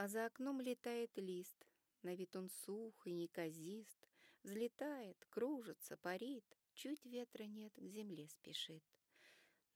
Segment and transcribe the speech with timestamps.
[0.00, 1.66] А за окном летает лист,
[2.00, 4.08] на вид он сух и неказист,
[4.42, 8.82] Взлетает, кружится, парит, Чуть ветра нет, к земле спешит.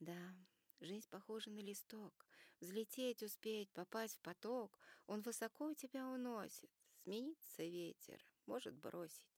[0.00, 0.34] Да,
[0.80, 2.26] жизнь похожа на листок.
[2.58, 6.71] Взлететь успеть, попасть в поток, Он высоко тебя уносит.
[7.03, 9.29] Сменится ветер, может бросить.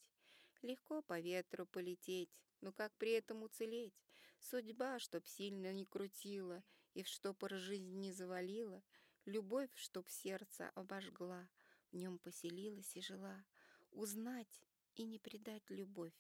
[0.62, 2.30] Легко по ветру полететь,
[2.61, 4.05] но как при этом уцелеть?
[4.39, 6.62] Судьба, чтоб сильно не крутила,
[6.95, 8.84] И в штопор жизнь не завалила,
[9.27, 11.48] Любовь, чтоб сердце обожгла,
[11.90, 13.44] В нем поселилась и жила.
[13.90, 14.62] Узнать
[14.94, 16.14] и не предать любовь,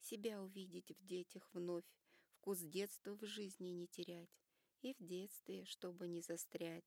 [0.00, 1.84] Себя увидеть в детях вновь,
[2.32, 4.36] Вкус детства в жизни не терять,
[4.82, 6.84] И в детстве, чтобы не застрять.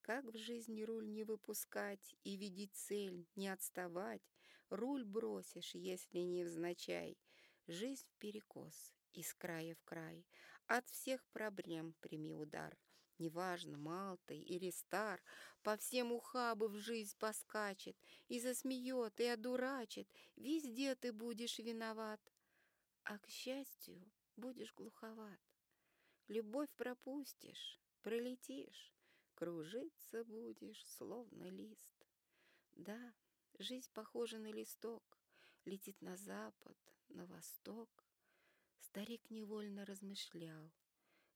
[0.00, 4.22] Как в жизни руль не выпускать и видеть цель, не отставать?
[4.70, 7.18] Руль бросишь, если не невзначай.
[7.66, 10.24] Жизнь в перекос, из края в край.
[10.66, 12.78] От всех проблем прими удар.
[13.18, 15.20] Неважно, мал ты или стар,
[15.62, 17.96] По всем ухабы в жизнь поскачет,
[18.28, 20.08] И засмеет, и одурачит.
[20.36, 22.20] Везде ты будешь виноват,
[23.04, 25.40] А, к счастью, будешь глуховат.
[26.28, 28.92] Любовь пропустишь, пролетишь,
[29.34, 32.06] Кружиться будешь, словно лист.
[32.72, 33.14] Да,
[33.58, 35.18] жизнь похожа на листок,
[35.64, 38.04] Летит на запад, на восток.
[38.78, 40.72] Старик невольно размышлял,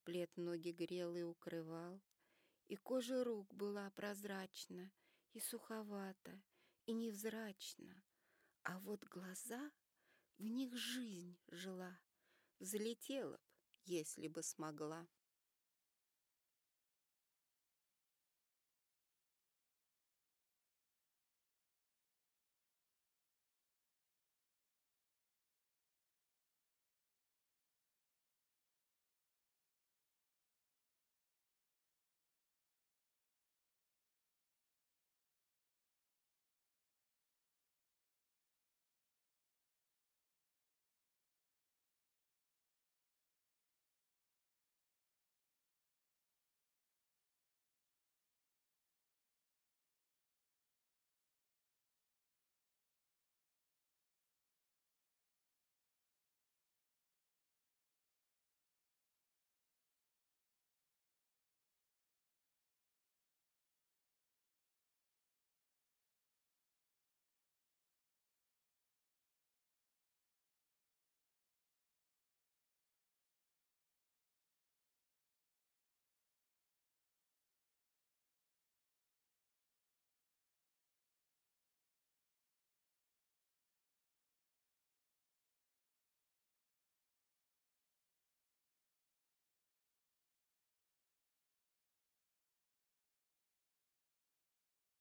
[0.05, 2.03] Плед ноги грел и укрывал,
[2.69, 4.92] И кожа рук была прозрачна,
[5.33, 6.42] И суховата,
[6.86, 8.03] и невзрачна,
[8.62, 9.70] А вот глаза,
[10.39, 12.00] в них жизнь жила,
[12.58, 13.42] Взлетела б,
[13.84, 15.08] если бы смогла.